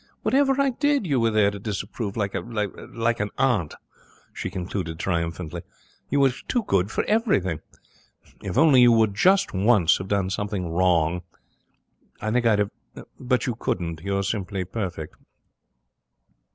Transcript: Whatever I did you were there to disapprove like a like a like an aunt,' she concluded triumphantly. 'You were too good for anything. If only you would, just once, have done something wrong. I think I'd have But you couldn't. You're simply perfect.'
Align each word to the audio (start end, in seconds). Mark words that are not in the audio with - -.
Whatever 0.23 0.59
I 0.59 0.71
did 0.71 1.05
you 1.05 1.19
were 1.19 1.29
there 1.29 1.51
to 1.51 1.59
disapprove 1.59 2.17
like 2.17 2.33
a 2.33 2.39
like 2.39 2.73
a 2.75 2.87
like 2.91 3.19
an 3.19 3.29
aunt,' 3.37 3.75
she 4.33 4.49
concluded 4.49 4.97
triumphantly. 4.97 5.61
'You 6.09 6.21
were 6.21 6.31
too 6.47 6.63
good 6.63 6.89
for 6.89 7.03
anything. 7.03 7.59
If 8.41 8.57
only 8.57 8.81
you 8.81 8.91
would, 8.93 9.13
just 9.13 9.53
once, 9.53 9.99
have 9.99 10.07
done 10.07 10.31
something 10.31 10.71
wrong. 10.71 11.21
I 12.19 12.31
think 12.31 12.47
I'd 12.47 12.57
have 12.57 12.71
But 13.19 13.45
you 13.45 13.53
couldn't. 13.53 14.01
You're 14.01 14.23
simply 14.23 14.65
perfect.' 14.65 15.13